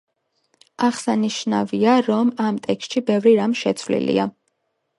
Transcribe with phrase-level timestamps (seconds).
[0.87, 4.27] აღსანიშნავია, რომ ამ ტექსტში ბევრი რამ შეცვლილია.